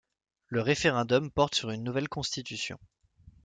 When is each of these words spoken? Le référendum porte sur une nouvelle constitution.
Le 0.47 0.61
référendum 0.61 1.29
porte 1.29 1.53
sur 1.53 1.69
une 1.69 1.83
nouvelle 1.83 2.09
constitution. 2.09 2.79